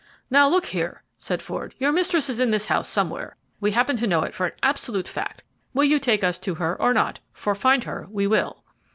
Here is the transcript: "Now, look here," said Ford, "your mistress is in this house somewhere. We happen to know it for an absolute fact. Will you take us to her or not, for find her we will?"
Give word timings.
"Now, 0.31 0.49
look 0.49 0.65
here," 0.65 1.03
said 1.19 1.43
Ford, 1.43 1.75
"your 1.77 1.91
mistress 1.91 2.27
is 2.27 2.39
in 2.39 2.49
this 2.49 2.65
house 2.65 2.89
somewhere. 2.89 3.35
We 3.59 3.69
happen 3.73 3.97
to 3.97 4.07
know 4.07 4.23
it 4.23 4.33
for 4.33 4.47
an 4.47 4.53
absolute 4.63 5.07
fact. 5.07 5.43
Will 5.75 5.83
you 5.83 5.99
take 5.99 6.23
us 6.23 6.39
to 6.39 6.55
her 6.55 6.75
or 6.81 6.91
not, 6.91 7.19
for 7.31 7.53
find 7.53 7.83
her 7.83 8.07
we 8.09 8.25
will?" 8.25 8.63